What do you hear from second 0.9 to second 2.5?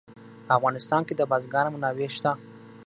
کې د بزګان منابع شته.